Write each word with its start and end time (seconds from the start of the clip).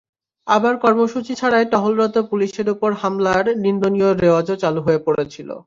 আবার 0.47 0.73
কর্মসূচি 0.77 1.33
ছাড়াই 1.35 1.65
টহলরত 1.71 2.15
পুলিশের 2.31 2.67
ওপর 2.69 2.89
হামলার 2.93 3.45
নিন্দনীয় 3.57 4.09
রেওয়াজও 4.13 4.55
চালু 4.55 4.79
হয়ে 4.81 4.99
পড়েছিল। 5.05 5.51